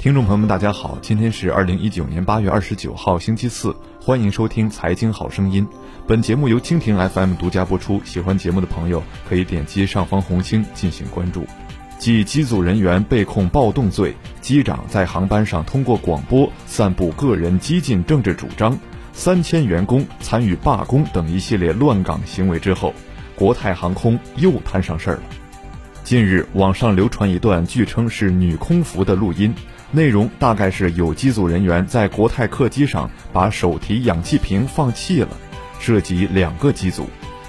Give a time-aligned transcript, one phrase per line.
[0.00, 5.62] 听众朋友们，大家好，今天是二零一九年八月二十九号，星期四，欢迎收听《财经好声音》。
[6.06, 11.44] 本节目由蜻蜓 FM 独家播出，喜欢节目的朋友可以点击上方红星进行关注。
[11.98, 18.78] 继机组人员被控暴动罪，机长在航班上通过广播散布个人激进政治主张，
[19.12, 22.94] 三千员工参与罢工等一系列乱港行为之后，
[23.36, 25.22] 国泰航空又摊上事儿了。
[26.04, 29.54] 近日，网上流传一段据称是女空服的录音。
[29.92, 35.28] 内容大概是有机组人员在国泰客机上把手提氧气瓶放弃了，
[35.80, 37.08] 涉及两个机组。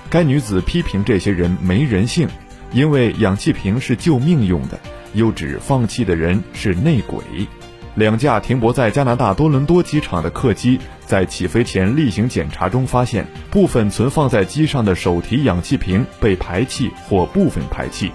[0.10, 2.28] 该女子批评这些人没人性，
[2.72, 4.80] 因为氧气瓶是救命用的，
[5.14, 7.22] 又指放弃的人是内鬼。
[7.96, 18.12] 两架停泊在加拿大多伦多机场的客机在起飞前例行检查中发现，部分存放在机上的手提氧气瓶被排气或部分排气，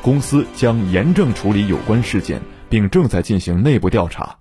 [0.00, 2.40] 公司将严正处理有关事件。
[2.68, 4.36] 并正在进行内部调查。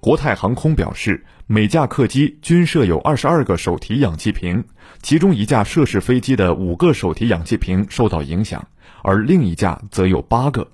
[0.00, 4.64] 国泰航空表示，每架客机均设有二十二个手提氧气瓶，
[5.02, 8.66] 其中一架涉事飞机的五个手提氧气瓶受到影响，
[9.02, 10.66] 而另一架则有八个。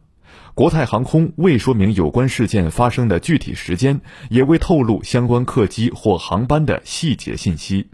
[0.55, 7.89] 国泰航空未说明有关事件发生的具体时间，也未透露相关客机或航班的细节信息。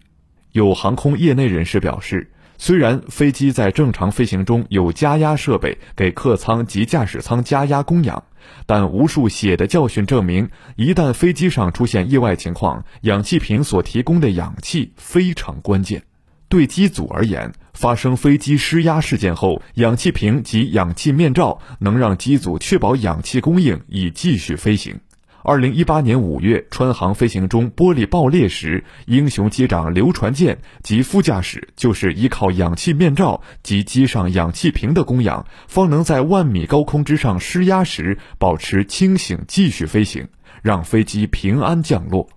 [0.52, 2.30] 有航空业内人士表示。
[2.64, 8.22] 虽然飞机在正常飞行中有加压设备给客舱及驾驶舱加压供氧，
[8.66, 16.04] 但无数血的教训证明，一旦飞机上出现意外情况，氧气瓶所提供的氧气非常关键。
[16.48, 25.00] 对机组而言，发生飞机失压事件后，氧气瓶及氧气面罩能让机组确保氧气供应以继续飞行。
[25.44, 40.28] 二零一八年五月，川航飞行中玻璃爆裂时，英雄机长刘传健及副驾驶就是依靠氧气面罩及机上氧气瓶的供氧，方能在万米高空之上施压时保持清醒继续飞行，
[40.62, 42.28] 让飞机平安降落。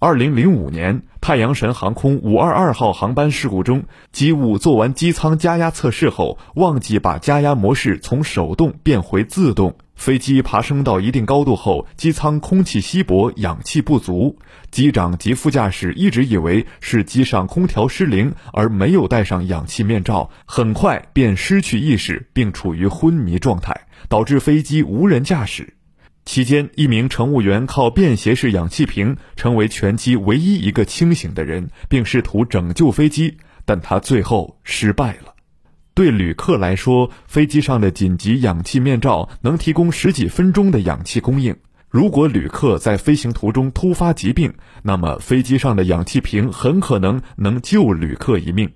[0.00, 9.76] 二零零五年，太阳神航空五二二号航班事故中，机务做完机舱加压测试后，忘记把加压模式从手动变回自动。
[9.96, 14.38] 飞机爬升到一定高度后，机舱空气稀薄，氧气不足。
[14.70, 25.74] 机长及副驾驶一直以为是机上空调失灵，而没有戴上氧气面罩，很快便失去意识，并处于昏迷状态，导致飞机无人驾驶。
[26.26, 35.35] 期间，一名乘务员靠便携式氧气瓶成为全机唯一一个清醒的人，并试图拯救飞机，但他最后失败了。
[35.96, 41.56] 对旅客来说，飞机上的紧急氧气面罩能提供十几分钟的氧气供应。
[41.88, 44.52] 如果旅客在飞行途中突发疾病，
[44.82, 48.70] 那么飞机上的氧气瓶很可能能救旅客一命。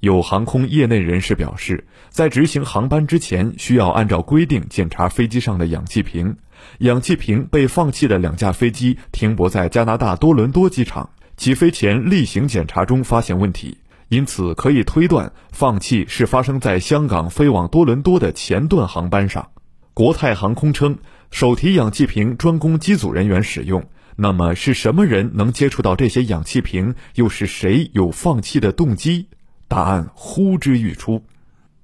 [0.00, 6.36] 有航空业内人士表示，在执行航班之前，需要按照规定检查飞机上的氧气瓶。
[6.80, 13.78] 氧气瓶被放弃的两架飞机停泊在加拿大多伦多机场，起飞前例行检查中发现问题。
[14.10, 19.50] 因此，可以推断放弃是发生在香港飞往多伦多的前段航班上。
[19.94, 20.98] 国泰航空称，
[21.30, 23.84] 手提氧气瓶专供机组人员使用。
[24.16, 26.96] 那么，是什么人能接触到这些氧气瓶？
[27.14, 29.28] 又是谁有放弃的动机？
[29.68, 31.22] 答案呼之欲出。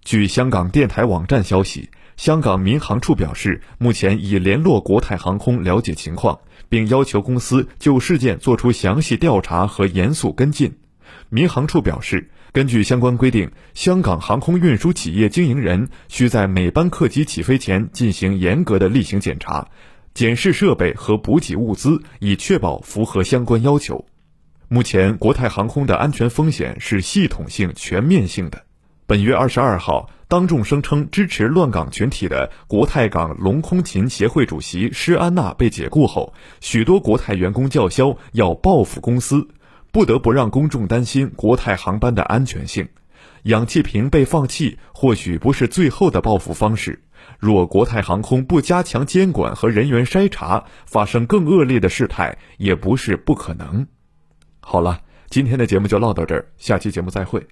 [0.03, 10.75] 据香港电台网站消息，香港民航处表示，目前已联络国泰航空了解情况，并要求公司就事件作出详细调查和严肃跟进。
[11.29, 19.69] 民航处表示，根据相关规定，香港航空运输企业经营人需在每班客机起飞前进行严格的例行检查，
[20.15, 24.07] 检视设备和补给物资，以确保符合相关要求。
[24.69, 28.65] 目前，国泰航空的安全风险是系统性、全面性的。
[29.07, 39.47] 本月二十二号，当众声称支持乱港群体的国泰港龙空勤协会主席施安娜被解雇后，许多国泰员工叫嚣要报复公司。
[39.93, 42.89] 不得不让公众担心国泰航班的安全性，
[43.45, 47.03] 氧气瓶被放弃或许不是最后的报复方式。
[47.39, 53.87] 若国泰航空不加强监管和人员筛查，发生更恶劣的事态也不是不可能。
[54.61, 57.47] 好了，今天的节目就唠到这儿，下期节目再会。